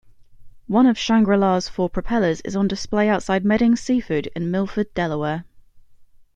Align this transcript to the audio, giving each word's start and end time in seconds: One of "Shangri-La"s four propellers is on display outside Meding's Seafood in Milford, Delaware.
One 0.65 0.87
of 0.87 0.97
"Shangri-La"s 0.97 1.69
four 1.69 1.87
propellers 1.87 2.41
is 2.41 2.55
on 2.55 2.67
display 2.67 3.07
outside 3.07 3.43
Meding's 3.45 3.81
Seafood 3.81 4.31
in 4.35 4.49
Milford, 4.49 4.91
Delaware. 4.95 5.45